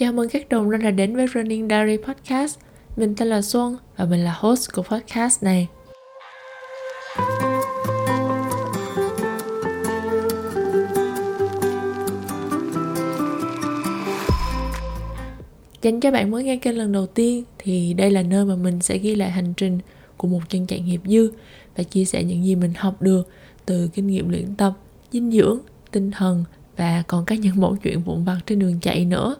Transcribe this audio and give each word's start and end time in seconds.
Chào 0.00 0.12
mừng 0.12 0.28
các 0.28 0.48
đồng 0.48 0.70
đã 0.70 0.90
đến 0.90 1.16
với 1.16 1.26
Running 1.34 1.68
Diary 1.68 1.96
Podcast. 1.96 2.58
Mình 2.96 3.14
tên 3.14 3.28
là 3.28 3.42
Xuân 3.42 3.76
và 3.96 4.04
mình 4.04 4.24
là 4.24 4.34
host 4.38 4.72
của 4.72 4.82
podcast 4.82 5.42
này. 5.42 5.68
Dành 15.82 16.00
cho 16.00 16.10
bạn 16.10 16.30
mới 16.30 16.44
nghe 16.44 16.56
kênh 16.56 16.78
lần 16.78 16.92
đầu 16.92 17.06
tiên 17.06 17.44
thì 17.58 17.94
đây 17.94 18.10
là 18.10 18.22
nơi 18.22 18.44
mà 18.44 18.56
mình 18.56 18.80
sẽ 18.80 18.98
ghi 18.98 19.14
lại 19.14 19.30
hành 19.30 19.54
trình 19.56 19.78
của 20.16 20.28
một 20.28 20.40
chân 20.48 20.66
chạy 20.66 20.80
nghiệp 20.80 21.00
dư 21.04 21.32
và 21.76 21.84
chia 21.84 22.04
sẻ 22.04 22.24
những 22.24 22.44
gì 22.44 22.54
mình 22.54 22.72
học 22.76 23.02
được 23.02 23.28
từ 23.66 23.88
kinh 23.94 24.06
nghiệm 24.06 24.28
luyện 24.28 24.54
tập, 24.56 24.72
dinh 25.12 25.30
dưỡng, 25.30 25.58
tinh 25.90 26.10
thần 26.10 26.44
và 26.76 27.02
còn 27.06 27.24
các 27.24 27.38
những 27.38 27.60
mẫu 27.60 27.76
chuyện 27.82 28.00
vụn 28.00 28.24
vặt 28.24 28.38
trên 28.46 28.58
đường 28.58 28.80
chạy 28.80 29.04
nữa. 29.04 29.36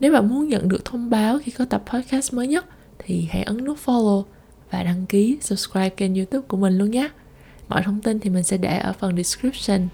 Nếu 0.00 0.12
bạn 0.12 0.28
muốn 0.28 0.48
nhận 0.48 0.68
được 0.68 0.84
thông 0.84 1.10
báo 1.10 1.38
khi 1.42 1.52
có 1.52 1.64
tập 1.64 1.82
podcast 1.86 2.34
mới 2.34 2.46
nhất, 2.46 2.66
thì 2.98 3.28
hãy 3.30 3.42
ấn 3.42 3.64
nút 3.64 3.78
follow 3.84 4.24
và 4.70 4.82
đăng 4.82 5.06
ký 5.06 5.38
subscribe 5.40 5.88
kênh 5.88 6.14
youtube 6.14 6.46
của 6.48 6.56
mình 6.56 6.78
luôn 6.78 6.90
nhé. 6.90 7.08
Mọi 7.68 7.82
thông 7.82 8.00
tin 8.00 8.20
thì 8.20 8.30
mình 8.30 8.42
sẽ 8.42 8.56
để 8.56 8.78
ở 8.78 8.92
phần 8.92 9.16
description. 9.16 9.88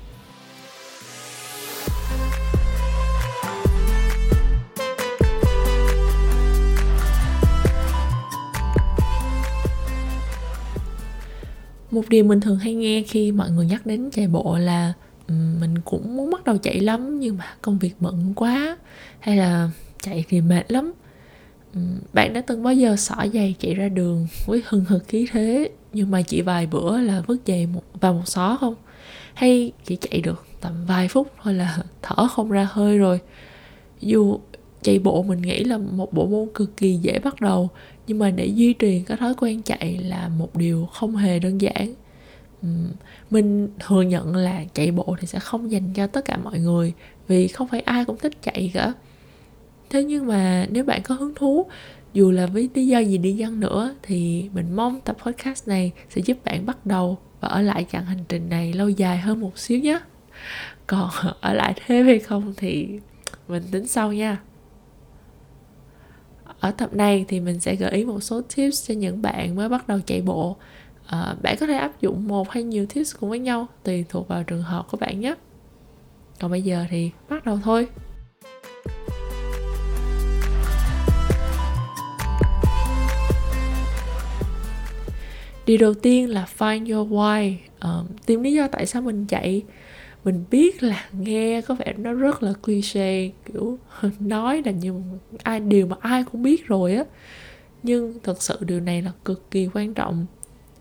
một 11.90 12.08
điều 12.08 12.24
mình 12.24 12.40
thường 12.40 12.56
hay 12.56 12.74
nghe 12.74 13.02
khi 13.02 13.32
mọi 13.32 13.50
người 13.50 13.66
nhắc 13.66 13.86
đến 13.86 14.10
chạy 14.10 14.28
bộ 14.28 14.58
là 14.58 14.92
mình 15.28 15.78
cũng 15.84 16.16
muốn 16.16 16.30
bắt 16.30 16.44
đầu 16.44 16.56
chạy 16.56 16.80
lắm 16.80 17.20
nhưng 17.20 17.36
mà 17.36 17.44
công 17.62 17.78
việc 17.78 17.94
bận 18.00 18.32
quá 18.36 18.76
hay 19.20 19.36
là 19.36 19.70
chạy 20.04 20.24
thì 20.28 20.40
mệt 20.40 20.72
lắm. 20.72 20.92
Bạn 22.12 22.32
đã 22.32 22.40
từng 22.40 22.62
bao 22.62 22.74
giờ 22.74 22.96
xỏ 22.96 23.26
giày 23.34 23.54
chạy 23.58 23.74
ra 23.74 23.88
đường 23.88 24.26
với 24.46 24.62
hừng 24.66 24.84
hực 24.84 25.08
khí 25.08 25.26
thế 25.32 25.70
nhưng 25.92 26.10
mà 26.10 26.22
chỉ 26.22 26.40
vài 26.40 26.66
bữa 26.66 27.00
là 27.00 27.22
vứt 27.26 27.36
giày 27.46 27.66
một, 27.66 27.82
vào 28.00 28.14
một 28.14 28.28
xó 28.28 28.56
không? 28.60 28.74
Hay 29.34 29.72
chỉ 29.84 29.96
chạy 29.96 30.20
được 30.20 30.46
tầm 30.60 30.72
vài 30.86 31.08
phút 31.08 31.32
thôi 31.42 31.54
là 31.54 31.78
thở 32.02 32.28
không 32.28 32.50
ra 32.50 32.68
hơi 32.70 32.98
rồi? 32.98 33.20
Dù 34.00 34.38
chạy 34.82 34.98
bộ 34.98 35.22
mình 35.22 35.42
nghĩ 35.42 35.64
là 35.64 35.78
một 35.78 36.12
bộ 36.12 36.26
môn 36.26 36.48
cực 36.54 36.76
kỳ 36.76 36.94
dễ 36.94 37.18
bắt 37.18 37.40
đầu 37.40 37.70
nhưng 38.06 38.18
mà 38.18 38.30
để 38.30 38.46
duy 38.46 38.72
trì 38.72 39.02
cái 39.06 39.16
thói 39.16 39.34
quen 39.34 39.62
chạy 39.62 39.98
là 40.04 40.28
một 40.28 40.56
điều 40.56 40.88
không 40.92 41.16
hề 41.16 41.38
đơn 41.38 41.60
giản. 41.60 41.94
Mình 43.30 43.68
thừa 43.80 44.02
nhận 44.02 44.36
là 44.36 44.64
chạy 44.74 44.90
bộ 44.90 45.16
thì 45.20 45.26
sẽ 45.26 45.38
không 45.38 45.70
dành 45.70 45.92
cho 45.94 46.06
tất 46.06 46.24
cả 46.24 46.36
mọi 46.36 46.58
người 46.58 46.92
vì 47.28 47.48
không 47.48 47.68
phải 47.68 47.80
ai 47.80 48.04
cũng 48.04 48.18
thích 48.18 48.42
chạy 48.42 48.70
cả 48.74 48.92
thế 49.94 50.04
nhưng 50.04 50.26
mà 50.26 50.66
nếu 50.70 50.84
bạn 50.84 51.02
có 51.02 51.14
hứng 51.14 51.34
thú 51.34 51.66
dù 52.12 52.30
là 52.30 52.46
với 52.46 52.70
lý 52.74 52.86
do 52.86 52.98
gì 52.98 53.18
đi 53.18 53.36
chăng 53.38 53.60
nữa 53.60 53.94
thì 54.02 54.50
mình 54.54 54.76
mong 54.76 55.00
tập 55.00 55.16
podcast 55.24 55.68
này 55.68 55.92
sẽ 56.10 56.20
giúp 56.24 56.38
bạn 56.44 56.66
bắt 56.66 56.86
đầu 56.86 57.18
và 57.40 57.48
ở 57.48 57.62
lại 57.62 57.86
chặng 57.92 58.04
hành 58.04 58.24
trình 58.28 58.48
này 58.48 58.72
lâu 58.72 58.88
dài 58.88 59.18
hơn 59.18 59.40
một 59.40 59.58
xíu 59.58 59.78
nhé. 59.78 59.98
Còn 60.86 61.10
ở 61.40 61.54
lại 61.54 61.74
thêm 61.86 62.06
hay 62.06 62.18
không 62.18 62.54
thì 62.56 62.88
mình 63.48 63.62
tính 63.70 63.86
sau 63.86 64.12
nha. 64.12 64.40
Ở 66.60 66.70
tập 66.70 66.94
này 66.94 67.24
thì 67.28 67.40
mình 67.40 67.60
sẽ 67.60 67.74
gợi 67.74 67.90
ý 67.90 68.04
một 68.04 68.20
số 68.20 68.42
tips 68.56 68.88
cho 68.88 68.94
những 68.94 69.22
bạn 69.22 69.56
mới 69.56 69.68
bắt 69.68 69.88
đầu 69.88 70.00
chạy 70.06 70.22
bộ. 70.22 70.56
À, 71.06 71.36
bạn 71.42 71.56
có 71.60 71.66
thể 71.66 71.76
áp 71.76 72.00
dụng 72.00 72.28
một 72.28 72.50
hay 72.50 72.62
nhiều 72.62 72.86
tips 72.86 73.16
cùng 73.20 73.30
với 73.30 73.38
nhau 73.38 73.66
tùy 73.82 74.04
thuộc 74.08 74.28
vào 74.28 74.42
trường 74.42 74.62
hợp 74.62 74.86
của 74.90 74.96
bạn 74.96 75.20
nhé. 75.20 75.34
Còn 76.40 76.50
bây 76.50 76.62
giờ 76.62 76.84
thì 76.90 77.10
bắt 77.28 77.44
đầu 77.44 77.58
thôi. 77.64 77.88
Điều 85.66 85.78
đầu 85.78 85.94
tiên 85.94 86.30
là 86.30 86.46
find 86.58 86.94
your 86.94 87.12
why. 87.12 87.54
Um, 87.80 88.06
tìm 88.26 88.42
lý 88.42 88.52
do 88.52 88.68
tại 88.68 88.86
sao 88.86 89.02
mình 89.02 89.26
chạy. 89.26 89.62
Mình 90.24 90.44
biết 90.50 90.82
là 90.82 91.08
nghe 91.12 91.60
có 91.60 91.74
vẻ 91.74 91.94
nó 91.96 92.12
rất 92.12 92.42
là 92.42 92.52
cliché 92.52 93.30
kiểu 93.46 93.78
nói 94.20 94.62
là 94.64 94.72
như 94.72 94.94
ai 95.42 95.60
điều 95.60 95.86
mà 95.86 95.96
ai 96.00 96.24
cũng 96.32 96.42
biết 96.42 96.66
rồi 96.66 96.94
á. 96.94 97.04
Nhưng 97.82 98.14
thật 98.22 98.42
sự 98.42 98.58
điều 98.60 98.80
này 98.80 99.02
là 99.02 99.12
cực 99.24 99.50
kỳ 99.50 99.68
quan 99.74 99.94
trọng. 99.94 100.26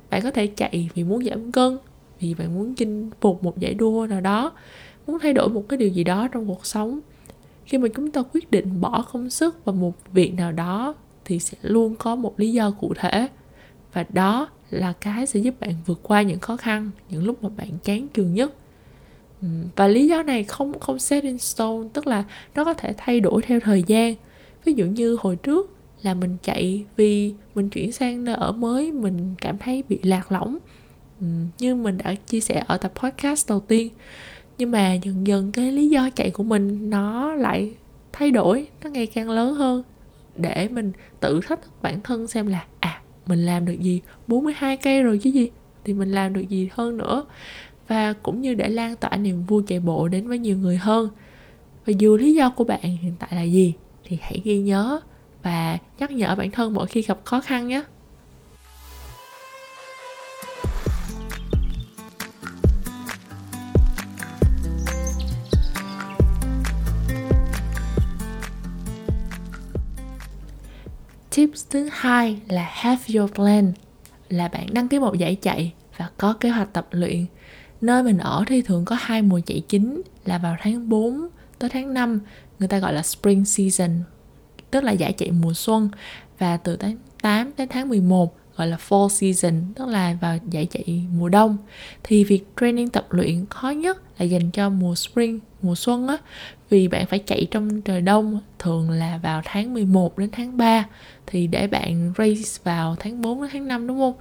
Bạn 0.10 0.22
có 0.22 0.32
thể 0.32 0.48
chạy 0.48 0.90
vì 0.94 1.04
muốn 1.04 1.24
giảm 1.24 1.52
cân 1.52 1.78
vì 2.20 2.34
bạn 2.34 2.56
muốn 2.56 2.76
chinh 2.76 3.10
phục 3.22 3.44
một 3.44 3.60
giải 3.60 3.74
đua 3.74 4.08
nào 4.10 4.22
đó 4.22 4.52
muốn 5.08 5.20
thay 5.20 5.34
đổi 5.34 5.50
một 5.50 5.66
cái 5.70 5.78
điều 5.78 5.90
gì 5.90 6.04
đó 6.04 6.28
trong 6.28 6.48
cuộc 6.48 6.66
sống. 6.66 7.00
Khi 7.66 7.78
mà 7.78 7.88
chúng 7.96 8.12
ta 8.12 8.24
quyết 8.34 8.52
định 8.52 8.82
bỏ 8.82 9.06
công 9.14 9.30
sức 9.30 9.66
vào 9.66 9.76
một 9.76 9.94
việc 10.14 10.34
nào 10.34 10.52
đó 10.52 10.96
thì 11.26 11.40
sẽ 11.40 11.58
luôn 11.62 11.96
có 11.96 12.16
một 12.16 12.40
lý 12.40 12.52
do 12.52 12.72
cụ 12.72 12.94
thể. 12.98 13.28
Và 13.94 14.06
đó 14.10 14.50
là 14.74 14.94
cái 14.94 15.26
sẽ 15.26 15.40
giúp 15.40 15.60
bạn 15.60 15.74
vượt 15.86 16.00
qua 16.04 16.22
những 16.22 16.40
khó 16.40 16.58
khăn, 16.58 16.92
những 17.10 17.26
lúc 17.26 17.44
mà 17.44 17.50
bạn 17.50 17.70
chán 17.84 18.08
trường 18.14 18.34
nhất. 18.34 18.54
Và 19.76 19.88
lý 19.88 20.08
do 20.08 20.24
này 20.24 20.44
không 20.44 20.80
không 20.80 21.00
set 21.00 21.24
in 21.24 21.38
stone, 21.38 21.90
tức 21.94 22.08
là 22.08 22.24
nó 22.56 22.64
có 22.64 22.74
thể 22.74 22.94
thay 22.98 23.20
đổi 23.20 23.42
theo 23.42 23.60
thời 23.60 23.84
gian. 23.88 24.16
Ví 24.66 24.74
dụ 24.74 24.86
như 24.86 25.18
hồi 25.20 25.36
trước 25.36 25.72
là 26.02 26.14
mình 26.14 26.38
chạy 26.44 26.86
vì 26.96 27.34
mình 27.56 27.70
chuyển 27.70 27.92
sang 27.92 28.24
nơi 28.24 28.36
ở 28.36 28.52
mới, 28.52 28.92
mình 28.92 29.36
cảm 29.42 29.58
thấy 29.58 29.84
bị 29.90 30.00
lạc 30.04 30.32
lõng. 30.32 30.58
Như 31.60 31.76
mình 31.76 31.98
đã 31.98 32.16
chia 32.28 32.40
sẻ 32.40 32.64
ở 32.68 32.78
tập 32.78 32.92
podcast 32.96 33.50
đầu 33.50 33.60
tiên. 33.60 33.90
Nhưng 34.58 34.72
mà 34.72 34.94
dần 34.94 35.28
dần 35.28 35.52
cái 35.52 35.72
lý 35.72 35.90
do 35.90 36.10
chạy 36.16 36.32
của 36.32 36.44
mình 36.44 36.90
nó 36.90 37.34
lại 37.34 37.74
thay 38.12 38.32
đổi, 38.32 38.68
nó 38.84 38.90
ngày 38.90 39.08
càng 39.08 39.30
lớn 39.30 39.54
hơn, 39.54 39.84
để 40.36 40.68
mình 40.72 40.92
tự 41.20 41.40
thách 41.48 41.82
bản 41.82 42.02
thân 42.02 42.28
xem 42.28 42.48
là 42.48 42.66
à 42.80 43.02
mình 43.28 43.46
làm 43.46 43.66
được 43.66 43.80
gì? 43.80 44.02
42 44.28 44.78
cây 44.78 45.04
rồi 45.04 45.18
chứ 45.18 45.30
gì? 45.30 45.50
Thì 45.84 45.94
mình 45.94 46.12
làm 46.12 46.34
được 46.34 46.50
gì 46.50 46.70
hơn 46.72 46.98
nữa? 46.98 47.26
Và 47.88 48.14
cũng 48.14 48.42
như 48.42 48.54
để 48.54 48.70
lan 48.70 48.96
tỏa 48.96 49.18
niềm 49.18 49.46
vui 49.46 49.64
chạy 49.68 49.80
bộ 49.80 50.08
đến 50.08 50.28
với 50.28 50.40
nhiều 50.40 50.58
người 50.58 50.78
hơn. 50.78 51.10
Và 51.86 51.94
dù 52.00 52.18
lý 52.18 52.34
do 52.34 52.50
của 52.50 52.64
bạn 52.64 52.82
hiện 52.82 53.14
tại 53.20 53.30
là 53.32 53.42
gì, 53.42 53.74
thì 54.04 54.18
hãy 54.22 54.42
ghi 54.44 54.58
nhớ 54.58 55.00
và 55.44 55.78
nhắc 56.00 56.12
nhở 56.12 56.36
bản 56.36 56.52
thân 56.52 56.74
mỗi 56.74 56.88
khi 56.88 57.02
gặp 57.02 57.20
khó 57.24 57.42
khăn 57.42 57.68
nhé. 57.68 57.84
Tips 71.36 71.66
thứ 71.70 71.90
hai 71.92 72.40
là 72.48 72.70
have 72.72 73.02
your 73.16 73.32
plan, 73.32 73.74
là 74.30 74.48
bạn 74.48 74.68
đăng 74.74 74.88
ký 74.88 75.00
một 75.00 75.18
giải 75.18 75.36
chạy 75.36 75.74
và 75.98 76.10
có 76.18 76.34
kế 76.34 76.50
hoạch 76.50 76.74
tập 76.74 76.88
luyện. 76.92 77.26
Nơi 77.82 78.04
mình 78.04 78.18
ở 78.18 78.44
thì 78.48 78.62
thường 78.62 78.86
có 78.86 78.98
hai 79.00 79.22
mùa 79.22 79.40
chạy 79.46 79.62
chính 79.70 80.02
là 80.26 80.38
vào 80.38 80.56
tháng 80.62 80.90
4 80.90 81.28
tới 81.60 81.70
tháng 81.70 81.94
5 81.94 82.20
người 82.60 82.68
ta 82.68 82.80
gọi 82.80 82.94
là 82.94 83.02
spring 83.02 83.46
season, 83.46 83.90
tức 84.72 84.84
là 84.84 84.92
giải 84.92 85.14
chạy 85.14 85.32
mùa 85.32 85.54
xuân. 85.54 85.90
Và 86.40 86.58
từ 86.58 86.76
tháng 86.76 86.98
8 87.22 87.52
đến 87.58 87.70
tháng 87.70 87.90
11 87.90 88.36
gọi 88.58 88.68
là 88.68 88.78
fall 88.90 89.08
season 89.08 89.62
tức 89.76 89.88
là 89.88 90.18
vào 90.22 90.38
giải 90.50 90.66
chạy 90.66 91.06
mùa 91.18 91.30
đông. 91.30 91.58
Thì 92.04 92.24
việc 92.24 92.44
training 92.62 92.90
tập 92.90 93.06
luyện 93.10 93.46
khó 93.50 93.70
nhất 93.70 94.02
là 94.20 94.26
dành 94.26 94.52
cho 94.52 94.70
mùa 94.70 94.96
spring 94.96 95.40
mùa 95.62 95.76
xuân 95.76 96.08
á. 96.08 96.18
Vì 96.70 96.88
bạn 96.88 97.06
phải 97.06 97.20
chạy 97.20 97.48
trong 97.52 97.82
trời 97.82 98.02
đông 98.02 98.40
thường 98.60 98.90
là 98.90 99.20
vào 99.24 99.42
tháng 99.46 99.74
11 99.74 100.18
đến 100.18 100.30
tháng 100.32 100.58
3 100.58 100.86
thì 101.28 101.48
để 101.48 101.68
bạn 101.68 102.14
race 102.18 102.62
vào 102.64 102.96
tháng 103.00 103.22
4 103.22 103.42
đến 103.42 103.50
tháng 103.54 103.68
5 103.68 103.88
đúng 103.88 104.00
không? 104.00 104.14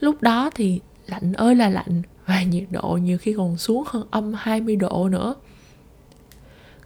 Lúc 0.00 0.22
đó 0.22 0.50
thì 0.54 0.80
lạnh 1.06 1.32
ơi 1.32 1.54
là 1.54 1.68
lạnh 1.68 2.02
và 2.26 2.42
nhiệt 2.42 2.64
độ 2.70 2.98
nhiều 3.02 3.18
khi 3.18 3.34
còn 3.36 3.56
xuống 3.56 3.84
hơn 3.86 4.06
âm 4.10 4.34
20 4.36 4.76
độ 4.76 5.08
nữa. 5.08 5.34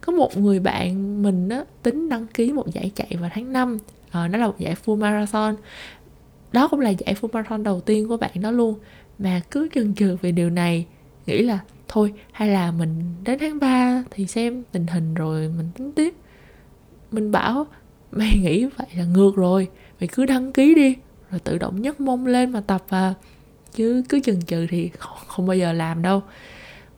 Có 0.01 0.13
một 0.13 0.37
người 0.37 0.59
bạn 0.59 1.23
mình 1.23 1.49
á, 1.49 1.63
tính 1.83 2.09
đăng 2.09 2.27
ký 2.27 2.53
một 2.53 2.73
giải 2.73 2.91
chạy 2.95 3.17
vào 3.19 3.29
tháng 3.33 3.53
5 3.53 3.77
à, 4.11 4.21
ờ, 4.21 4.27
nó 4.27 4.37
là 4.37 4.47
một 4.47 4.59
giải 4.59 4.75
full 4.85 4.97
marathon 4.97 5.55
đó 6.51 6.67
cũng 6.67 6.79
là 6.79 6.89
giải 6.89 7.15
full 7.21 7.29
marathon 7.33 7.63
đầu 7.63 7.81
tiên 7.81 8.07
của 8.07 8.17
bạn 8.17 8.31
đó 8.41 8.51
luôn. 8.51 8.79
Mà 9.19 9.41
cứ 9.51 9.69
chần 9.75 9.95
chừ 9.95 10.17
về 10.21 10.31
điều 10.31 10.49
này 10.49 10.85
nghĩ 11.25 11.41
là 11.41 11.59
thôi 11.87 12.13
hay 12.31 12.49
là 12.49 12.71
mình 12.71 13.03
đến 13.23 13.39
tháng 13.39 13.59
3 13.59 14.03
thì 14.11 14.27
xem 14.27 14.63
tình 14.71 14.87
hình 14.87 15.13
rồi 15.13 15.49
mình 15.57 15.67
tính 15.77 15.91
tiếp. 15.91 16.13
Mình 17.11 17.31
bảo 17.31 17.67
mày 18.11 18.39
nghĩ 18.43 18.65
vậy 18.65 18.87
là 18.97 19.03
ngược 19.03 19.35
rồi 19.35 19.67
mày 19.99 20.07
cứ 20.07 20.25
đăng 20.25 20.53
ký 20.53 20.75
đi 20.75 20.95
rồi 21.31 21.39
tự 21.39 21.57
động 21.57 21.81
nhấc 21.81 22.01
mông 22.01 22.25
lên 22.25 22.51
mà 22.51 22.61
tập 22.61 22.83
à. 22.89 23.13
Chứ 23.73 24.03
cứ 24.09 24.19
chần 24.19 24.41
chừ 24.41 24.67
thì 24.69 24.89
không, 24.97 25.17
không 25.27 25.47
bao 25.47 25.57
giờ 25.57 25.73
làm 25.73 26.01
đâu. 26.01 26.21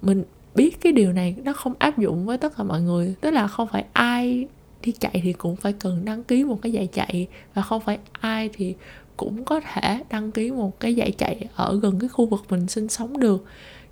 Mình 0.01 0.23
biết 0.55 0.81
cái 0.81 0.93
điều 0.93 1.13
này 1.13 1.35
nó 1.43 1.53
không 1.53 1.73
áp 1.79 1.99
dụng 1.99 2.25
với 2.25 2.37
tất 2.37 2.57
cả 2.57 2.63
mọi 2.63 2.81
người. 2.81 3.15
Tức 3.21 3.31
là 3.31 3.47
không 3.47 3.67
phải 3.67 3.85
ai 3.93 4.47
đi 4.81 4.91
chạy 4.91 5.19
thì 5.23 5.33
cũng 5.33 5.55
phải 5.55 5.73
cần 5.73 6.05
đăng 6.05 6.23
ký 6.23 6.43
một 6.43 6.59
cái 6.61 6.71
giải 6.71 6.87
chạy 6.87 7.27
và 7.53 7.61
không 7.61 7.81
phải 7.81 7.99
ai 8.11 8.49
thì 8.53 8.75
cũng 9.21 9.45
có 9.45 9.59
thể 9.59 10.03
đăng 10.09 10.31
ký 10.31 10.51
một 10.51 10.79
cái 10.79 10.95
giải 10.95 11.11
chạy 11.11 11.47
ở 11.55 11.79
gần 11.81 11.99
cái 11.99 12.09
khu 12.09 12.25
vực 12.25 12.45
mình 12.49 12.67
sinh 12.67 12.89
sống 12.89 13.19
được. 13.19 13.45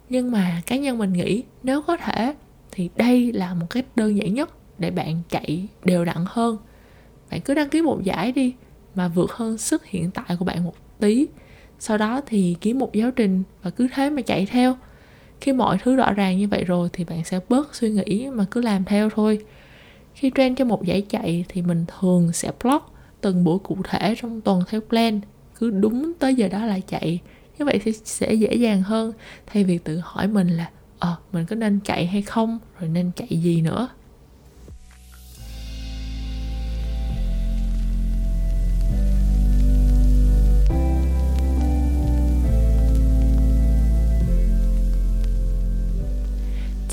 Nhưng 0.10 0.32
mà 0.32 0.62
cá 0.66 0.76
nhân 0.76 0.98
mình 0.98 1.14
nghĩ 1.14 1.44
nếu 1.64 1.82
có 1.82 1.98
thể 1.98 2.36
thì 2.72 2.90
đây 2.96 3.32
là 3.32 3.54
một 3.54 3.66
cách 3.70 3.86
đơn 3.96 4.18
giản 4.18 4.34
nhất 4.34 4.50
để 4.78 4.92
bạn 4.92 5.22
chạy 5.30 5.68
đều 5.84 6.06
đặn 6.06 6.18
hơn. 6.26 6.58
Bạn 7.32 7.42
cứ 7.42 7.54
đăng 7.54 7.70
ký 7.70 7.82
một 7.82 8.04
giải 8.04 8.32
đi 8.32 8.54
mà 8.96 9.08
vượt 9.08 9.32
hơn 9.32 9.58
sức 9.58 9.86
hiện 9.86 10.12
tại 10.12 10.38
của 10.40 10.46
bạn 10.46 10.64
một 10.64 10.76
tí. 11.00 11.28
Sau 11.80 11.98
đó 11.98 12.22
thì 12.26 12.56
kiếm 12.62 12.80
một 12.80 12.94
giáo 12.94 13.12
trình 13.12 13.44
và 13.64 13.70
cứ 13.70 13.88
thế 13.94 14.10
mà 14.10 14.22
chạy 14.22 14.46
theo. 14.46 14.78
Khi 15.42 15.54
mọi 15.54 15.78
thứ 15.84 15.96
rõ 15.96 16.14
ràng 16.14 16.38
như 16.38 16.48
vậy 16.48 16.64
rồi 16.64 16.90
thì 16.94 17.04
bạn 17.04 17.24
sẽ 17.24 17.40
bớt 17.50 17.76
suy 17.76 17.90
nghĩ 17.90 18.30
mà 18.30 18.46
cứ 18.52 18.62
làm 18.62 18.86
theo 18.86 19.10
thôi. 19.10 19.46
Khi 20.14 20.32
train 20.36 20.56
cho 20.56 20.66
một 20.66 20.84
giải 20.84 21.02
chạy 21.02 21.46
thì 21.50 21.62
mình 21.62 21.86
thường 22.00 22.32
sẽ 22.34 22.52
block 22.64 22.99
từng 23.22 23.44
buổi 23.44 23.60
cụ 23.60 23.78
thể 23.84 24.16
trong 24.22 24.42
tuần 24.42 24.62
theo 24.68 24.82
plan 24.82 25.20
cứ 25.60 25.70
đúng 25.70 26.12
tới 26.20 26.36
giờ 26.36 26.48
đó 26.48 26.66
lại 26.66 26.82
chạy. 26.88 27.20
Như 27.58 27.66
vậy 27.66 27.80
thì 27.84 27.92
sẽ 27.92 28.34
dễ 28.34 28.54
dàng 28.54 28.82
hơn. 28.82 29.14
Thay 29.48 29.64
vì 29.64 29.78
tự 29.78 30.00
hỏi 30.04 30.28
mình 30.28 30.48
là 30.48 30.70
ờ 31.00 31.10
à, 31.10 31.22
mình 31.32 31.46
có 31.46 31.56
nên 31.56 31.80
chạy 31.80 32.06
hay 32.06 32.22
không? 32.22 32.60
Rồi 32.80 32.90
nên 32.90 33.12
chạy 33.16 33.28
gì 33.28 33.62
nữa? 33.62 33.90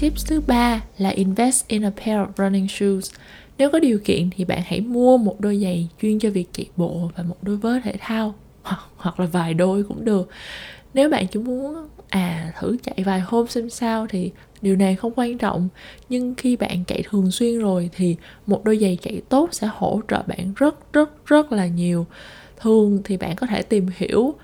Tips 0.00 0.26
thứ 0.26 0.40
ba 0.40 0.82
là 0.98 1.08
invest 1.08 1.68
in 1.68 1.84
a 1.84 1.90
pair 1.90 2.18
of 2.18 2.26
running 2.36 2.68
shoes. 2.68 3.10
Nếu 3.58 3.70
có 3.70 3.78
điều 3.78 3.98
kiện 4.04 4.30
thì 4.36 4.44
bạn 4.44 4.60
hãy 4.64 4.80
mua 4.80 5.16
một 5.16 5.40
đôi 5.40 5.58
giày 5.58 5.88
chuyên 6.02 6.18
cho 6.18 6.30
việc 6.30 6.48
chạy 6.52 6.66
bộ 6.76 7.10
và 7.16 7.22
một 7.22 7.36
đôi 7.42 7.56
vớ 7.56 7.78
thể 7.84 7.94
thao 7.98 8.34
hoặc, 8.62 8.80
hoặc 8.96 9.20
là 9.20 9.26
vài 9.26 9.54
đôi 9.54 9.82
cũng 9.82 10.04
được. 10.04 10.28
Nếu 10.94 11.10
bạn 11.10 11.26
chỉ 11.26 11.40
muốn 11.40 11.88
à 12.08 12.52
thử 12.60 12.76
chạy 12.82 13.02
vài 13.04 13.20
hôm 13.20 13.46
xem 13.46 13.70
sao 13.70 14.06
thì 14.06 14.30
điều 14.62 14.76
này 14.76 14.96
không 14.96 15.12
quan 15.16 15.38
trọng. 15.38 15.68
Nhưng 16.08 16.34
khi 16.34 16.56
bạn 16.56 16.84
chạy 16.84 17.02
thường 17.10 17.30
xuyên 17.30 17.58
rồi 17.58 17.90
thì 17.96 18.16
một 18.46 18.64
đôi 18.64 18.78
giày 18.78 18.98
chạy 19.02 19.22
tốt 19.28 19.48
sẽ 19.52 19.68
hỗ 19.72 20.00
trợ 20.08 20.22
bạn 20.26 20.52
rất 20.56 20.92
rất 20.92 21.26
rất 21.26 21.52
là 21.52 21.66
nhiều. 21.66 22.06
Thường 22.60 23.00
thì 23.04 23.16
bạn 23.16 23.36
có 23.36 23.46
thể 23.46 23.62
tìm 23.62 23.86
hiểu 23.96 24.34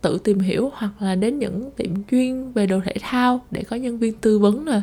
tự 0.00 0.18
tìm 0.24 0.38
hiểu 0.38 0.70
hoặc 0.74 0.90
là 1.00 1.14
đến 1.14 1.38
những 1.38 1.70
tiệm 1.76 1.90
chuyên 2.10 2.52
về 2.52 2.66
đồ 2.66 2.80
thể 2.84 2.94
thao 3.00 3.40
để 3.50 3.62
có 3.62 3.76
nhân 3.76 3.98
viên 3.98 4.14
tư 4.14 4.38
vấn 4.38 4.64
nè. 4.64 4.80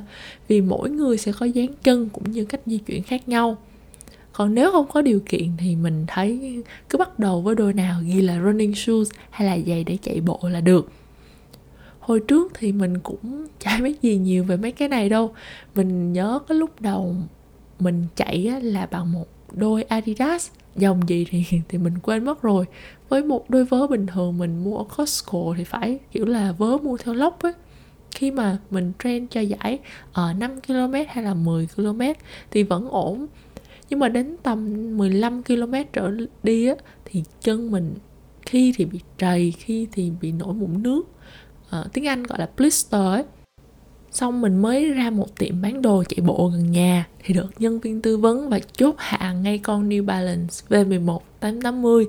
Vì 0.47 0.61
mỗi 0.61 0.89
người 0.89 1.17
sẽ 1.17 1.31
có 1.39 1.45
dáng 1.45 1.73
chân 1.83 2.09
cũng 2.09 2.31
như 2.31 2.45
cách 2.45 2.61
di 2.65 2.77
chuyển 2.77 3.03
khác 3.03 3.29
nhau 3.29 3.57
còn 4.37 4.53
nếu 4.55 4.71
không 4.71 4.87
có 4.87 5.01
điều 5.01 5.19
kiện 5.25 5.51
thì 5.57 5.75
mình 5.75 6.05
thấy 6.07 6.63
cứ 6.89 6.97
bắt 6.97 7.19
đầu 7.19 7.41
với 7.41 7.55
đôi 7.55 7.73
nào, 7.73 8.01
ghi 8.03 8.21
là 8.21 8.39
running 8.43 8.75
shoes 8.75 9.09
hay 9.29 9.47
là 9.47 9.57
giày 9.67 9.83
để 9.83 9.97
chạy 10.01 10.21
bộ 10.21 10.39
là 10.43 10.61
được. 10.61 10.91
Hồi 11.99 12.19
trước 12.19 12.51
thì 12.55 12.71
mình 12.71 12.99
cũng 12.99 13.47
chả 13.59 13.79
biết 13.83 14.01
gì 14.01 14.17
nhiều 14.17 14.43
về 14.43 14.57
mấy 14.57 14.71
cái 14.71 14.87
này 14.87 15.09
đâu. 15.09 15.33
Mình 15.75 16.13
nhớ 16.13 16.39
cái 16.47 16.57
lúc 16.57 16.81
đầu 16.81 17.15
mình 17.79 18.05
chạy 18.15 18.61
là 18.61 18.85
bằng 18.85 19.11
một 19.11 19.27
đôi 19.51 19.83
Adidas, 19.83 20.49
dòng 20.75 21.09
gì 21.09 21.25
thì 21.29 21.43
thì 21.69 21.77
mình 21.77 21.99
quên 22.03 22.25
mất 22.25 22.41
rồi. 22.41 22.65
Với 23.09 23.23
một 23.23 23.49
đôi 23.49 23.65
vớ 23.65 23.87
bình 23.87 24.07
thường 24.07 24.37
mình 24.37 24.63
mua 24.63 24.77
ở 24.77 24.83
Costco 24.97 25.53
thì 25.57 25.63
phải, 25.63 25.99
kiểu 26.11 26.25
là, 26.25 26.51
vớ 26.51 26.77
mua 26.77 26.97
theo 26.97 27.13
lốc 27.13 27.41
ấy. 27.41 27.53
Khi 28.11 28.31
mà 28.31 28.57
mình 28.69 28.91
train 29.03 29.27
cho 29.27 29.41
giải 29.41 29.79
ở 30.13 30.33
5 30.33 30.61
km 30.67 30.93
hay 31.07 31.23
là 31.23 31.33
10 31.33 31.67
km 31.75 32.01
thì 32.51 32.63
vẫn 32.63 32.89
ổn 32.89 33.27
nhưng 33.89 33.99
mà 33.99 34.09
đến 34.09 34.35
tầm 34.43 34.97
15 34.97 35.43
km 35.43 35.73
trở 35.93 36.11
đi 36.43 36.67
á 36.67 36.75
thì 37.05 37.23
chân 37.41 37.71
mình 37.71 37.95
khi 38.41 38.73
thì 38.77 38.85
bị 38.85 38.99
trầy 39.17 39.51
khi 39.51 39.87
thì 39.91 40.11
bị 40.21 40.31
nổi 40.31 40.53
mụn 40.53 40.83
nước. 40.83 41.03
À, 41.69 41.83
tiếng 41.93 42.07
Anh 42.07 42.23
gọi 42.23 42.39
là 42.39 42.49
blister 42.57 43.01
ấy. 43.01 43.23
Xong 44.11 44.41
mình 44.41 44.61
mới 44.61 44.93
ra 44.93 45.09
một 45.09 45.35
tiệm 45.37 45.61
bán 45.61 45.81
đồ 45.81 46.03
chạy 46.09 46.21
bộ 46.21 46.51
gần 46.53 46.71
nhà 46.71 47.07
thì 47.23 47.33
được 47.33 47.49
nhân 47.59 47.79
viên 47.79 48.01
tư 48.01 48.17
vấn 48.17 48.49
và 48.49 48.59
chốt 48.59 48.95
hạ 48.97 49.33
ngay 49.33 49.57
con 49.57 49.89
New 49.89 50.05
Balance 50.05 50.55
V11 50.69 51.19
880 51.39 52.07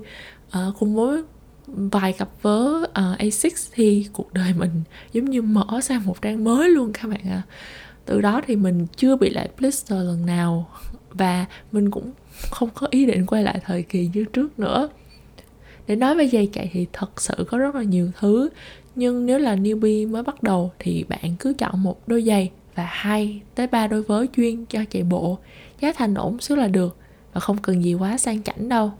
à, 0.49 0.65
cùng 0.79 0.95
với 0.95 1.23
vài 1.67 2.13
cặp 2.13 2.29
vớ 2.41 2.85
ờ, 2.93 3.11
uh, 3.13 3.19
A6 3.19 3.69
thì 3.73 4.07
cuộc 4.13 4.33
đời 4.33 4.53
mình 4.57 4.71
giống 5.13 5.25
như 5.25 5.41
mở 5.41 5.79
sang 5.83 6.05
một 6.05 6.21
trang 6.21 6.43
mới 6.43 6.69
luôn 6.69 6.93
các 6.93 7.07
bạn 7.07 7.21
ạ. 7.29 7.43
À. 7.45 7.47
từ 8.05 8.21
đó 8.21 8.41
thì 8.47 8.55
mình 8.55 8.87
chưa 8.95 9.15
bị 9.15 9.29
lại 9.29 9.49
blister 9.57 9.97
lần 9.97 10.25
nào 10.25 10.69
và 11.13 11.45
mình 11.71 11.91
cũng 11.91 12.11
không 12.51 12.69
có 12.73 12.87
ý 12.89 13.05
định 13.05 13.25
quay 13.25 13.43
lại 13.43 13.59
thời 13.65 13.83
kỳ 13.83 14.09
như 14.13 14.25
trước 14.33 14.59
nữa. 14.59 14.89
Để 15.87 15.95
nói 15.95 16.15
về 16.15 16.27
giày 16.27 16.49
chạy 16.53 16.69
thì 16.73 16.87
thật 16.93 17.21
sự 17.21 17.45
có 17.49 17.57
rất 17.57 17.75
là 17.75 17.83
nhiều 17.83 18.11
thứ. 18.19 18.49
Nhưng 18.95 19.25
nếu 19.25 19.39
là 19.39 19.55
newbie 19.55 20.11
mới 20.11 20.23
bắt 20.23 20.43
đầu 20.43 20.71
thì 20.79 21.05
bạn 21.09 21.35
cứ 21.39 21.53
chọn 21.57 21.83
một 21.83 22.07
đôi 22.07 22.23
giày 22.23 22.51
và 22.75 22.87
hai 22.89 23.41
tới 23.55 23.67
ba 23.67 23.87
đôi 23.87 24.03
vớ 24.03 24.25
chuyên 24.35 24.65
cho 24.65 24.79
chạy 24.89 25.03
bộ. 25.03 25.37
Giá 25.81 25.93
thành 25.95 26.13
ổn 26.13 26.41
xíu 26.41 26.57
là 26.57 26.67
được 26.67 26.97
và 27.33 27.39
không 27.39 27.57
cần 27.57 27.83
gì 27.83 27.93
quá 27.93 28.17
sang 28.17 28.43
chảnh 28.43 28.69
đâu. 28.69 28.91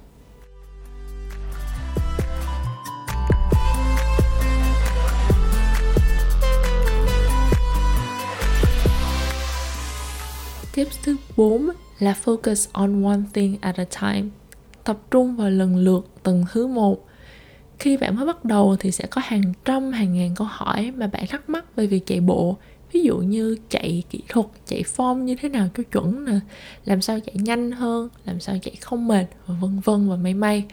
Tips 10.74 10.98
thứ 11.04 11.16
4 11.38 11.70
là 12.00 12.16
focus 12.26 12.70
on 12.72 13.04
one 13.04 13.22
thing 13.34 13.58
at 13.62 13.76
a 13.76 13.86
time. 14.02 14.28
Tập 14.84 14.98
trung 15.12 15.36
vào 15.36 15.50
lần 15.50 15.78
lượt 15.78 16.08
từng 16.24 16.46
thứ 16.52 16.68
một. 16.68 17.06
Khi 17.80 17.98
bạn 17.98 18.16
mới 18.16 18.26
bắt 18.26 18.46
đầu 18.46 18.76
thì 18.80 18.92
sẽ 18.92 19.06
có 19.06 19.22
hàng 19.26 19.54
trăm 19.66 19.92
hàng 19.92 20.14
ngàn 20.14 20.36
câu 20.36 20.48
hỏi 20.52 20.92
mà 20.98 21.08
bạn 21.08 21.28
thắc 21.28 21.50
mắc 21.50 21.76
về 21.76 21.88
việc 21.88 22.06
chạy 22.06 22.20
bộ. 22.22 22.58
Ví 22.92 23.02
dụ 23.02 23.18
như 23.18 23.58
chạy 23.70 24.04
kỹ 24.10 24.22
thuật, 24.30 24.46
chạy 24.66 24.84
form 24.96 25.18
như 25.18 25.36
thế 25.36 25.50
nào 25.50 25.68
cho 25.78 25.84
chuẩn 25.84 26.26
nè, 26.26 26.40
làm 26.86 27.02
sao 27.02 27.20
chạy 27.20 27.36
nhanh 27.36 27.72
hơn, 27.72 28.10
làm 28.26 28.40
sao 28.40 28.58
chạy 28.62 28.76
không 28.82 29.08
mệt 29.08 29.26
và 29.46 29.56
vân 29.62 29.80
vân 29.80 30.10
và 30.10 30.16
may 30.16 30.34
may. 30.34 30.66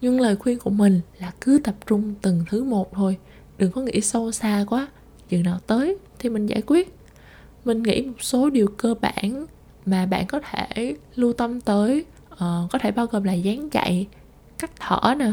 Nhưng 0.00 0.20
lời 0.20 0.36
khuyên 0.36 0.58
của 0.58 0.70
mình 0.70 1.00
là 1.18 1.32
cứ 1.40 1.60
tập 1.64 1.74
trung 1.86 2.14
từng 2.22 2.44
thứ 2.48 2.64
một 2.64 2.92
thôi, 2.94 3.16
đừng 3.58 3.72
có 3.72 3.80
nghĩ 3.80 4.00
sâu 4.00 4.32
xa 4.32 4.64
quá, 4.68 4.88
chừng 5.28 5.42
nào 5.42 5.58
tới 5.66 5.96
thì 6.18 6.28
mình 6.28 6.46
giải 6.46 6.62
quyết 6.66 6.94
mình 7.64 7.82
nghĩ 7.82 8.02
một 8.02 8.22
số 8.22 8.50
điều 8.50 8.66
cơ 8.66 8.94
bản 8.94 9.46
mà 9.86 10.06
bạn 10.06 10.26
có 10.26 10.40
thể 10.50 10.94
lưu 11.14 11.32
tâm 11.32 11.60
tới 11.60 12.04
uh, 12.32 12.38
có 12.38 12.78
thể 12.80 12.90
bao 12.90 13.06
gồm 13.06 13.24
là 13.24 13.32
dáng 13.32 13.70
chạy 13.70 14.06
cách 14.58 14.70
thở 14.80 15.14
nè 15.18 15.32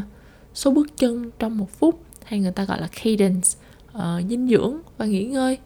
số 0.54 0.72
bước 0.72 0.98
chân 0.98 1.32
trong 1.40 1.58
một 1.58 1.72
phút 1.72 2.02
hay 2.24 2.40
người 2.40 2.52
ta 2.52 2.66
gọi 2.66 2.82
là 2.82 2.88
cadence 3.04 3.50
uh, 3.98 4.30
dinh 4.30 4.48
dưỡng 4.48 4.78
và 4.98 5.06
nghỉ 5.06 5.24
ngơi. 5.24 5.58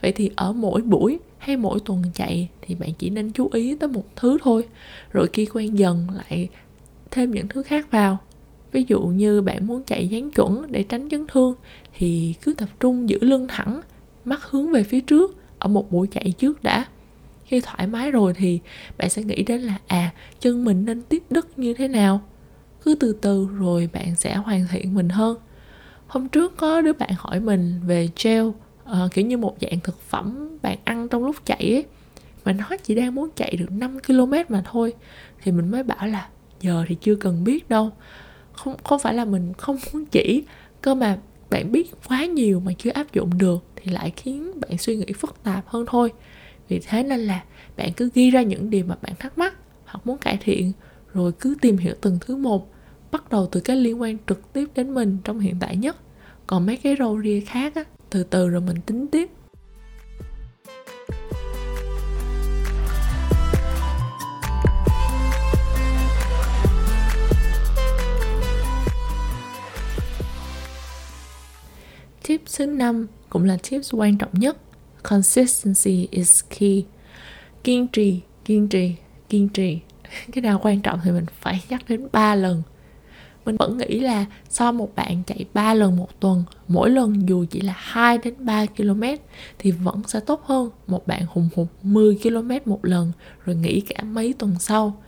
Vậy 0.00 0.12
thì 0.12 0.30
ở 0.36 0.52
mỗi 0.52 0.82
buổi 0.82 1.18
hay 1.38 1.56
mỗi 1.56 1.80
tuần 1.84 2.02
chạy 2.14 2.48
thì 2.62 2.74
bạn 2.74 2.90
chỉ 2.98 3.10
nên 3.10 3.32
chú 3.32 3.48
ý 3.52 3.74
tới 3.74 3.88
một 3.88 4.04
thứ 4.16 4.38
thôi 4.42 4.68
rồi 5.12 5.28
khi 5.32 5.46
quen 5.46 5.78
dần 5.78 6.06
lại 6.10 6.48
thêm 7.10 7.30
những 7.30 7.48
thứ 7.48 7.62
khác 7.62 7.90
vào. 7.90 8.18
Ví 8.72 8.84
dụ 8.88 9.00
như 9.00 9.42
bạn 9.42 9.66
muốn 9.66 9.82
chạy 9.84 10.08
dáng 10.08 10.30
chuẩn 10.30 10.72
để 10.72 10.82
tránh 10.82 11.08
chấn 11.08 11.26
thương 11.26 11.54
thì 11.98 12.34
cứ 12.42 12.54
tập 12.54 12.68
trung 12.80 13.08
giữ 13.08 13.18
lưng 13.20 13.46
thẳng 13.48 13.80
mắt 14.24 14.44
hướng 14.44 14.72
về 14.72 14.82
phía 14.82 15.00
trước 15.00 15.36
ở 15.58 15.68
một 15.68 15.92
buổi 15.92 16.06
chạy 16.06 16.32
trước 16.38 16.62
đã 16.62 16.86
khi 17.50 17.60
thoải 17.60 17.86
mái 17.86 18.10
rồi 18.10 18.34
thì 18.34 18.60
bạn 18.98 19.10
sẽ 19.10 19.22
nghĩ 19.22 19.42
đến 19.42 19.60
là 19.60 19.78
à 19.86 20.10
chân 20.40 20.64
mình 20.64 20.84
nên 20.84 21.02
tiếp 21.02 21.22
đất 21.30 21.58
như 21.58 21.74
thế 21.74 21.88
nào? 21.88 22.20
Cứ 22.84 22.94
từ 23.00 23.16
từ 23.20 23.48
rồi 23.58 23.88
bạn 23.92 24.16
sẽ 24.16 24.36
hoàn 24.36 24.66
thiện 24.70 24.94
mình 24.94 25.08
hơn. 25.08 25.38
Hôm 26.06 26.28
trước 26.28 26.56
có 26.56 26.80
đứa 26.80 26.92
bạn 26.92 27.10
hỏi 27.18 27.40
mình 27.40 27.80
về 27.86 28.08
gel 28.24 28.42
uh, 28.46 28.54
kiểu 29.12 29.26
như 29.26 29.36
một 29.36 29.56
dạng 29.60 29.80
thực 29.80 30.00
phẩm 30.00 30.58
bạn 30.62 30.78
ăn 30.84 31.08
trong 31.08 31.24
lúc 31.24 31.36
chạy 31.44 31.74
ấy. 31.74 31.84
Mà 32.44 32.52
nó 32.52 32.76
chỉ 32.82 32.94
đang 32.94 33.14
muốn 33.14 33.28
chạy 33.36 33.56
được 33.56 33.70
5 33.70 33.98
km 34.06 34.32
mà 34.48 34.62
thôi. 34.70 34.92
Thì 35.42 35.52
mình 35.52 35.70
mới 35.70 35.82
bảo 35.82 36.06
là 36.06 36.28
giờ 36.60 36.84
thì 36.88 36.94
chưa 36.94 37.14
cần 37.14 37.44
biết 37.44 37.68
đâu. 37.68 37.90
Không 38.52 38.76
không 38.84 38.98
phải 38.98 39.14
là 39.14 39.24
mình 39.24 39.52
không 39.58 39.78
muốn 39.92 40.04
chỉ 40.04 40.44
cơ 40.82 40.94
mà 40.94 41.18
bạn 41.50 41.72
biết 41.72 41.90
quá 42.08 42.24
nhiều 42.24 42.60
mà 42.60 42.72
chưa 42.78 42.90
áp 42.90 43.12
dụng 43.12 43.38
được 43.38 43.64
thì 43.76 43.92
lại 43.92 44.12
khiến 44.16 44.60
bạn 44.60 44.78
suy 44.78 44.96
nghĩ 44.96 45.12
phức 45.12 45.42
tạp 45.42 45.68
hơn 45.68 45.84
thôi 45.88 46.12
vì 46.70 46.80
thế 46.88 47.02
nên 47.02 47.20
là 47.20 47.44
bạn 47.76 47.92
cứ 47.92 48.10
ghi 48.14 48.30
ra 48.30 48.42
những 48.42 48.70
điều 48.70 48.84
mà 48.84 48.96
bạn 49.02 49.12
thắc 49.18 49.38
mắc 49.38 49.54
hoặc 49.84 50.06
muốn 50.06 50.18
cải 50.18 50.38
thiện, 50.40 50.72
rồi 51.14 51.32
cứ 51.40 51.56
tìm 51.60 51.76
hiểu 51.76 51.94
từng 52.00 52.18
thứ 52.20 52.36
một, 52.36 52.72
bắt 53.10 53.30
đầu 53.30 53.48
từ 53.52 53.60
cái 53.60 53.76
liên 53.76 54.00
quan 54.00 54.16
trực 54.28 54.52
tiếp 54.52 54.68
đến 54.74 54.94
mình 54.94 55.18
trong 55.24 55.40
hiện 55.40 55.56
tại 55.60 55.76
nhất 55.76 55.96
còn 56.46 56.66
mấy 56.66 56.76
cái 56.76 56.96
râu 56.98 57.22
ria 57.22 57.40
khác 57.40 57.74
á, 57.74 57.84
từ 58.10 58.24
từ 58.24 58.48
rồi 58.48 58.60
mình 58.60 58.76
tính 58.86 59.06
tiếp 59.08 59.30
Tip 72.26 72.42
thứ 72.58 72.66
năm 72.66 73.06
cũng 73.28 73.44
là 73.44 73.56
tips 73.70 73.94
quan 73.94 74.18
trọng 74.18 74.30
nhất. 74.32 74.56
Consistency 75.10 76.08
is 76.10 76.44
key. 76.58 76.84
Kiên 77.64 77.88
trì, 77.88 78.20
kiên 78.44 78.68
trì, 78.68 78.94
kiên 79.28 79.48
trì. 79.48 79.78
Cái 80.32 80.42
nào 80.42 80.60
quan 80.62 80.80
trọng 80.80 81.00
thì 81.04 81.10
mình 81.10 81.24
phải 81.40 81.64
nhắc 81.68 81.82
đến 81.88 82.08
ba 82.12 82.34
lần. 82.34 82.62
mình 83.44 83.56
vẫn 83.56 83.78
nghĩ 83.78 84.00
là 84.00 84.26
sau 84.48 84.72
một 84.72 84.96
bạn 84.96 85.22
chạy 85.26 85.44
3 85.54 85.74
lần 85.74 85.96
một 85.96 86.20
tuần 86.20 86.44
mỗi 86.68 86.90
lần 86.90 87.28
dù 87.28 87.44
chỉ 87.50 87.60
là 87.60 87.74
2 87.76 88.18
đến 88.18 88.34
3 88.38 88.66
km 88.66 89.02
thì 89.58 89.70
vẫn 89.70 90.02
sẽ 90.06 90.20
tốt 90.20 90.42
hơn 90.44 90.70
một 90.86 91.06
bạn 91.06 91.22
hùng 91.28 91.48
hục 91.56 91.68
10 91.82 92.18
km 92.22 92.50
một 92.64 92.84
lần 92.84 93.12
rồi 93.44 93.56
nghỉ 93.56 93.80
cả 93.80 94.02
mấy 94.02 94.32
tuần 94.32 94.54
sau 94.58 95.02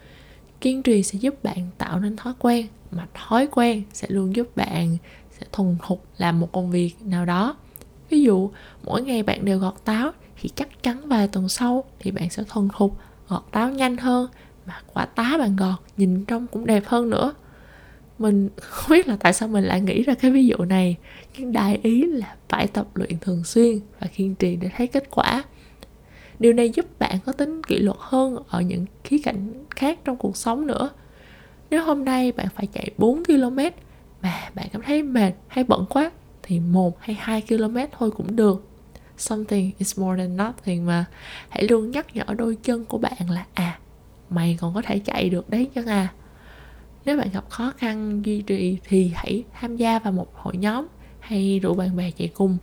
kiên 0.60 0.82
trì 0.82 1.02
sẽ 1.02 1.18
giúp 1.18 1.44
bạn 1.44 1.68
tạo 1.78 2.00
nên 2.00 2.16
thói 2.16 2.32
quen 2.38 2.66
mà 2.90 3.06
thói 3.14 3.48
quen 3.52 3.82
sẽ 3.92 4.06
luôn 4.10 4.36
giúp 4.36 4.56
bạn 4.56 4.96
sẽ 5.38 5.46
thuần 5.52 5.76
thục 5.86 6.04
làm 6.18 6.40
một 6.40 6.52
công 6.52 6.70
việc 6.70 6.94
nào 7.04 7.24
đó 7.24 7.56
ví 8.12 8.22
dụ, 8.22 8.50
mỗi 8.84 9.02
ngày 9.02 9.22
bạn 9.22 9.44
đều 9.44 9.58
gọt 9.58 9.74
táo 9.84 10.10
thì 10.40 10.48
chắc 10.48 10.82
chắn 10.82 11.08
vài 11.08 11.28
tuần 11.28 11.48
sau 11.48 11.84
thì 11.98 12.10
bạn 12.10 12.30
sẽ 12.30 12.42
thuần 12.48 12.68
thục, 12.76 12.96
gọt 13.28 13.42
táo 13.52 13.70
nhanh 13.70 13.96
hơn 13.96 14.28
mà 14.66 14.80
quả 14.92 15.06
tá 15.06 15.36
bạn 15.38 15.56
gọt 15.56 15.78
nhìn 15.96 16.24
trông 16.24 16.46
cũng 16.46 16.66
đẹp 16.66 16.82
hơn 16.86 17.10
nữa. 17.10 17.34
Mình 18.18 18.48
không 18.60 18.90
biết 18.90 19.08
là 19.08 19.16
tại 19.20 19.32
sao 19.32 19.48
mình 19.48 19.64
lại 19.64 19.80
nghĩ 19.80 20.02
ra 20.02 20.14
cái 20.14 20.30
ví 20.30 20.46
dụ 20.46 20.56
này, 20.56 20.96
nhưng 21.38 21.52
đại 21.52 21.80
ý 21.82 22.06
là 22.06 22.36
phải 22.48 22.66
tập 22.66 22.86
luyện 22.94 23.18
thường 23.20 23.44
xuyên 23.44 23.78
và 24.00 24.06
kiên 24.06 24.34
trì 24.34 24.56
để 24.56 24.70
thấy 24.76 24.86
kết 24.86 25.10
quả. 25.10 25.44
Điều 26.38 26.52
này 26.52 26.70
giúp 26.70 26.98
bạn 26.98 27.18
có 27.26 27.32
tính 27.32 27.62
kỷ 27.62 27.78
luật 27.78 27.96
hơn 28.00 28.36
ở 28.48 28.60
những 28.60 28.86
khía 29.04 29.18
cạnh 29.24 29.64
khác 29.70 29.98
trong 30.04 30.16
cuộc 30.16 30.36
sống 30.36 30.66
nữa. 30.66 30.90
Nếu 31.70 31.84
hôm 31.84 32.04
nay 32.04 32.32
bạn 32.32 32.46
phải 32.56 32.66
chạy 32.66 32.90
4 32.98 33.24
km 33.24 33.58
mà 34.22 34.50
bạn 34.54 34.68
cảm 34.72 34.82
thấy 34.82 35.02
mệt 35.02 35.32
hay 35.48 35.64
bận 35.64 35.86
quá 35.90 36.10
thì 36.42 36.60
một 36.60 37.00
hay 37.00 37.16
hai 37.20 37.42
km 37.48 37.76
thôi 37.98 38.10
cũng 38.10 38.36
được. 38.36 38.68
Something 39.16 39.72
is 39.78 39.98
more 39.98 40.22
than 40.22 40.36
nothing 40.36 40.86
mà. 40.86 41.04
Hãy 41.48 41.68
luôn 41.68 41.90
nhắc 41.90 42.16
nhở 42.16 42.24
đôi 42.38 42.56
chân 42.62 42.84
của 42.84 42.98
bạn 42.98 43.30
là 43.30 43.46
à 43.54 43.78
mày 44.34 44.58
còn 44.60 44.74
có 44.74 44.82
thể 44.82 44.98
chạy 44.98 45.30
được 45.30 45.50
đấy 45.50 45.68
chứ 45.74 45.84
à. 45.84 46.08
Nếu 47.04 47.18
bạn 47.18 47.28
gặp 47.32 47.50
khó 47.50 47.72
khăn 47.76 48.22
duy 48.24 48.42
trì 48.42 48.78
thì 48.84 49.12
hãy 49.14 49.44
tham 49.60 49.76
gia 49.76 49.98
vào 49.98 50.12
một 50.12 50.34
hội 50.34 50.56
nhóm 50.56 50.86
hay 51.20 51.60
rủ 51.62 51.74
bạn 51.74 51.96
bè 51.96 52.10
chạy 52.10 52.28
cùng. 52.28 52.58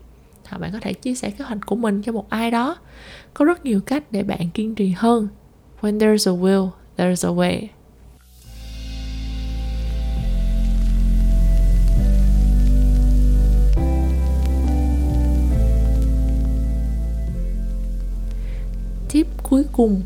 Hoặc 0.49 0.57
bạn 0.57 0.71
có 0.73 0.79
thể 0.79 0.93
chia 0.93 1.15
sẻ 1.15 1.31
kế 1.31 1.45
hoạch 1.45 1.65
của 1.65 1.75
mình 1.75 2.01
cho 2.01 2.11
một 2.11 2.29
ai 2.29 2.51
đó. 2.51 2.77
Có 3.33 3.45
rất 3.45 3.65
nhiều 3.65 3.81
cách 3.85 4.11
để 4.11 4.23
bạn 4.23 4.49
kiên 4.53 4.75
trì 4.75 4.93
hơn. 4.97 5.27
When 5.81 5.97
there's 5.97 6.35
a 6.35 6.41
will, 6.41 6.69
there's 6.97 7.29
a 7.29 7.35
way. 7.35 7.67
Tip 19.09 19.27
cuối 19.43 19.65
cùng. 19.71 20.01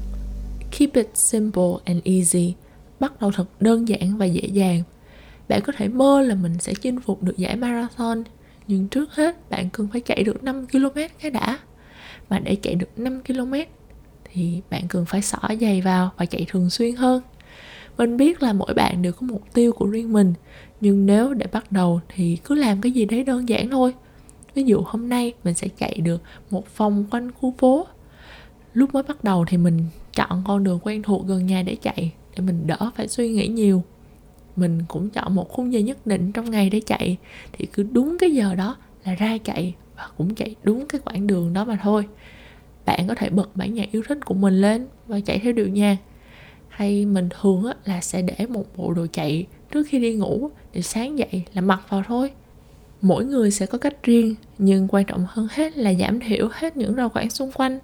Keep 0.71 0.93
it 0.93 1.09
simple 1.13 1.71
and 1.85 1.99
easy. 2.03 2.53
Bắt 2.99 3.21
đầu 3.21 3.31
thật 3.31 3.45
đơn 3.59 3.87
giản 3.87 4.17
và 4.17 4.25
dễ 4.25 4.47
dàng. 4.47 4.83
Bạn 5.47 5.61
có 5.61 5.73
thể 5.77 5.87
mơ 5.87 6.21
là 6.21 6.35
mình 6.35 6.59
sẽ 6.59 6.73
chinh 6.81 6.99
phục 6.99 7.23
được 7.23 7.37
giải 7.37 7.55
marathon, 7.55 8.23
nhưng 8.67 8.87
trước 8.87 9.15
hết 9.15 9.49
bạn 9.49 9.69
cần 9.69 9.87
phải 9.91 10.01
chạy 10.01 10.23
được 10.23 10.43
5 10.43 10.67
km 10.67 10.99
cái 11.21 11.31
đã. 11.31 11.59
Và 12.29 12.39
để 12.39 12.55
chạy 12.55 12.75
được 12.75 12.99
5 12.99 13.21
km 13.23 13.53
thì 14.23 14.61
bạn 14.69 14.87
cần 14.87 15.05
phải 15.05 15.21
xỏ 15.21 15.39
giày 15.61 15.81
vào 15.81 16.11
và 16.17 16.25
chạy 16.25 16.45
thường 16.49 16.69
xuyên 16.69 16.95
hơn. 16.95 17.21
Mình 17.97 18.17
biết 18.17 18.43
là 18.43 18.53
mỗi 18.53 18.73
bạn 18.73 19.01
đều 19.01 19.11
có 19.11 19.27
mục 19.27 19.53
tiêu 19.53 19.71
của 19.71 19.85
riêng 19.85 20.13
mình, 20.13 20.33
nhưng 20.81 21.05
nếu 21.05 21.33
để 21.33 21.45
bắt 21.51 21.71
đầu 21.71 22.01
thì 22.15 22.37
cứ 22.43 22.55
làm 22.55 22.81
cái 22.81 22.91
gì 22.91 23.05
đấy 23.05 23.23
đơn 23.23 23.49
giản 23.49 23.69
thôi. 23.69 23.93
Ví 24.53 24.63
dụ 24.63 24.81
hôm 24.85 25.09
nay 25.09 25.33
mình 25.43 25.53
sẽ 25.53 25.67
chạy 25.67 25.93
được 25.93 26.21
một 26.49 26.77
vòng 26.77 27.05
quanh 27.11 27.31
khu 27.31 27.53
phố 27.57 27.87
lúc 28.73 28.93
mới 28.93 29.03
bắt 29.03 29.23
đầu 29.23 29.45
thì 29.47 29.57
mình 29.57 29.79
chọn 30.13 30.43
con 30.47 30.63
đường 30.63 30.79
quen 30.83 31.03
thuộc 31.03 31.27
gần 31.27 31.45
nhà 31.45 31.63
để 31.63 31.75
chạy, 31.81 32.11
để 32.35 32.43
mình 32.43 32.67
đỡ 32.67 32.91
phải 32.95 33.07
suy 33.07 33.29
nghĩ 33.29 33.47
nhiều. 33.47 33.83
Mình 34.55 34.81
cũng 34.87 35.09
chọn 35.09 35.35
một 35.35 35.49
khung 35.49 35.73
giờ 35.73 35.79
nhất 35.79 36.07
định 36.07 36.31
trong 36.31 36.51
ngày 36.51 36.69
để 36.69 36.81
chạy, 36.85 37.17
thì 37.51 37.65
cứ 37.73 37.83
đúng 37.91 38.17
cái 38.19 38.31
giờ 38.31 38.55
đó 38.55 38.75
là 39.05 39.15
ra 39.15 39.37
chạy 39.43 39.75
và 39.95 40.09
cũng 40.17 40.35
chạy 40.35 40.55
đúng 40.63 40.85
cái 40.87 41.01
quãng 41.05 41.27
đường 41.27 41.53
đó 41.53 41.65
mà 41.65 41.79
thôi. 41.83 42.07
Bạn 42.85 43.07
có 43.07 43.15
thể 43.15 43.29
bật 43.29 43.55
bản 43.55 43.73
nhạc 43.73 43.91
yêu 43.91 44.01
thích 44.07 44.25
của 44.25 44.33
mình 44.33 44.61
lên 44.61 44.87
và 45.07 45.19
chạy 45.19 45.39
theo 45.39 45.53
điệu 45.53 45.67
nhạc. 45.67 45.97
Hay 46.69 47.05
mình 47.05 47.29
thường 47.41 47.63
là 47.85 48.01
sẽ 48.01 48.21
để 48.21 48.45
một 48.49 48.65
bộ 48.77 48.93
đồ 48.93 49.07
chạy 49.11 49.45
trước 49.71 49.87
khi 49.87 49.99
đi 49.99 50.13
ngủ 50.13 50.49
để 50.73 50.81
sáng 50.81 51.19
dậy 51.19 51.43
là 51.53 51.61
mặc 51.61 51.81
vào 51.89 52.03
thôi. 52.07 52.31
Mỗi 53.01 53.25
người 53.25 53.51
sẽ 53.51 53.65
có 53.65 53.77
cách 53.77 54.03
riêng, 54.03 54.35
nhưng 54.57 54.87
quan 54.87 55.05
trọng 55.05 55.25
hơn 55.29 55.47
hết 55.51 55.77
là 55.77 55.93
giảm 55.93 56.19
thiểu 56.19 56.49
hết 56.51 56.77
những 56.77 56.95
rào 56.95 57.09
cản 57.09 57.29
xung 57.29 57.51
quanh 57.51 57.79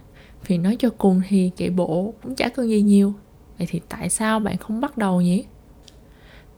vì 0.47 0.57
nói 0.57 0.75
cho 0.79 0.89
cùng 0.97 1.21
thì 1.29 1.51
chạy 1.55 1.69
bộ 1.69 2.13
cũng 2.23 2.35
chả 2.35 2.49
cần 2.49 2.69
gì 2.69 2.81
nhiều. 2.81 3.13
Vậy 3.57 3.67
thì 3.71 3.81
tại 3.89 4.09
sao 4.09 4.39
bạn 4.39 4.57
không 4.57 4.81
bắt 4.81 4.97
đầu 4.97 5.21
nhỉ? 5.21 5.45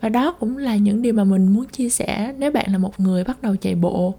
Và 0.01 0.09
đó 0.09 0.31
cũng 0.31 0.57
là 0.57 0.75
những 0.75 1.01
điều 1.01 1.13
mà 1.13 1.23
mình 1.23 1.53
muốn 1.53 1.65
chia 1.65 1.89
sẻ 1.89 2.33
nếu 2.37 2.51
bạn 2.51 2.71
là 2.71 2.77
một 2.77 2.99
người 2.99 3.23
bắt 3.23 3.41
đầu 3.41 3.55
chạy 3.55 3.75
bộ. 3.75 4.15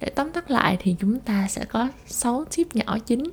Để 0.00 0.08
tóm 0.08 0.30
tắt 0.30 0.50
lại 0.50 0.76
thì 0.80 0.96
chúng 1.00 1.20
ta 1.20 1.46
sẽ 1.48 1.64
có 1.64 1.88
6 2.06 2.44
tip 2.56 2.76
nhỏ 2.76 2.98
chính. 3.06 3.30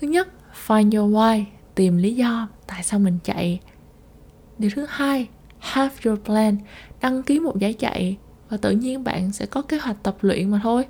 Thứ 0.00 0.08
nhất, 0.08 0.28
find 0.66 0.98
your 1.00 1.14
why, 1.14 1.44
tìm 1.74 1.96
lý 1.96 2.14
do 2.14 2.48
tại 2.66 2.82
sao 2.82 3.00
mình 3.00 3.18
chạy. 3.24 3.60
Điều 4.58 4.70
thứ 4.74 4.86
hai, 4.88 5.28
have 5.58 5.94
your 6.04 6.20
plan, 6.20 6.56
đăng 7.00 7.22
ký 7.22 7.40
một 7.40 7.58
giải 7.58 7.72
chạy 7.72 8.16
và 8.48 8.56
tự 8.56 8.70
nhiên 8.70 9.04
bạn 9.04 9.32
sẽ 9.32 9.46
có 9.46 9.62
kế 9.62 9.78
hoạch 9.78 10.02
tập 10.02 10.16
luyện 10.20 10.50
mà 10.50 10.60
thôi. 10.62 10.84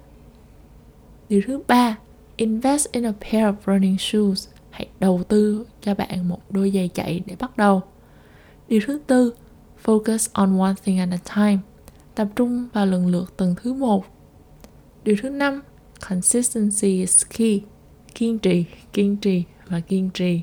Điều 1.29 1.43
thứ 1.47 1.61
ba 1.69 1.97
invest 2.37 2.93
in 2.93 3.07
a 3.07 3.13
pair 3.13 3.45
of 3.45 3.55
running 3.67 3.99
shoes. 3.99 4.49
Hãy 4.71 4.89
đầu 5.01 5.23
tư 5.29 5.67
cho 5.83 5.95
bạn 5.95 6.29
một 6.29 6.41
đôi 6.51 6.71
giày 6.75 6.89
chạy 6.89 7.23
để 7.27 7.37
bắt 7.39 7.57
đầu. 7.57 7.83
Điều 8.69 8.81
thứ 8.87 9.01
tư, 9.07 9.35
focus 9.85 10.29
on 10.33 10.59
one 10.59 10.75
thing 10.85 10.99
at 10.99 11.09
a 11.11 11.19
time. 11.37 11.59
Tập 12.15 12.29
trung 12.37 12.69
vào 12.73 12.87
lần 12.87 13.07
lượt 13.07 13.35
từng 13.37 13.55
thứ 13.63 13.73
một. 13.73 14.05
Điều 15.05 15.17
thứ 15.23 15.31
năm, 15.31 15.63
consistency 16.09 16.89
is 16.89 17.25
key. 17.39 17.63
Kiên 18.15 18.39
trì 18.39 18.65
kiên 18.93 19.17
trì 19.17 19.43
và 19.69 19.81
kiên 19.81 20.11
trì. 20.15 20.41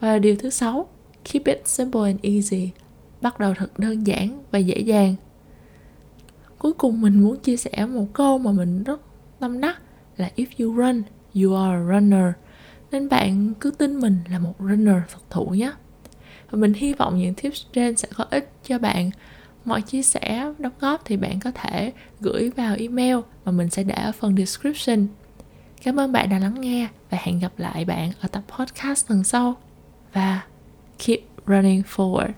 Và 0.00 0.18
điều 0.18 0.36
thứ 0.36 0.50
sáu, 0.50 0.88
keep 1.32 1.44
it 1.44 1.60
simple 1.64 2.02
and 2.02 2.20
easy. 2.22 2.70
Bắt 3.20 3.38
đầu 3.38 3.54
thật 3.56 3.78
đơn 3.78 4.06
giản 4.06 4.42
và 4.50 4.58
dễ 4.58 4.78
dàng. 4.78 5.14
Cuối 6.58 6.72
cùng 6.72 7.00
mình 7.00 7.22
muốn 7.22 7.36
chia 7.36 7.56
sẻ 7.56 7.86
một 7.86 8.06
câu 8.12 8.38
mà 8.38 8.52
mình 8.52 8.84
rất 8.84 9.00
tâm 9.40 9.60
đắc 9.60 9.80
là 10.16 10.30
if 10.36 10.46
you 10.58 10.76
run, 10.76 11.02
you 11.34 11.54
are 11.54 11.76
a 11.76 11.94
runner. 11.94 12.32
Nên 12.90 13.08
bạn 13.08 13.54
cứ 13.60 13.70
tin 13.70 14.00
mình 14.00 14.18
là 14.30 14.38
một 14.38 14.54
runner 14.58 14.96
thật 15.12 15.20
thụ 15.30 15.44
nhé. 15.44 15.72
Và 16.50 16.58
mình 16.58 16.74
hy 16.74 16.94
vọng 16.94 17.18
những 17.18 17.34
tips 17.34 17.62
trên 17.72 17.96
sẽ 17.96 18.08
có 18.14 18.24
ích 18.30 18.50
cho 18.64 18.78
bạn. 18.78 19.10
Mọi 19.64 19.82
chia 19.82 20.02
sẻ, 20.02 20.52
đóng 20.58 20.72
góp 20.80 21.02
thì 21.04 21.16
bạn 21.16 21.40
có 21.40 21.50
thể 21.50 21.92
gửi 22.20 22.50
vào 22.56 22.76
email 22.78 23.16
mà 23.44 23.52
mình 23.52 23.70
sẽ 23.70 23.82
để 23.82 23.94
ở 23.94 24.12
phần 24.12 24.36
description. 24.36 25.06
Cảm 25.82 26.00
ơn 26.00 26.12
bạn 26.12 26.28
đã 26.28 26.38
lắng 26.38 26.60
nghe 26.60 26.88
và 27.10 27.18
hẹn 27.20 27.38
gặp 27.38 27.52
lại 27.56 27.84
bạn 27.84 28.10
ở 28.20 28.28
tập 28.28 28.42
podcast 28.58 29.10
lần 29.10 29.24
sau. 29.24 29.54
Và 30.12 30.40
keep 31.06 31.20
running 31.46 31.82
forward. 31.96 32.32